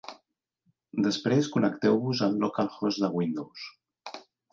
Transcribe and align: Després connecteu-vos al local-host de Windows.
Després 1.07 1.49
connecteu-vos 1.55 2.23
al 2.29 2.39
local-host 2.45 3.03
de 3.05 3.11
Windows. 3.19 3.67